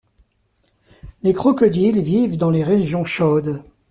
Les 1.21 1.31
crocodiles 1.31 2.01
vivent 2.01 2.35
dans 2.37 2.49
les 2.49 2.63
régions 2.63 3.05
chaudes. 3.05 3.61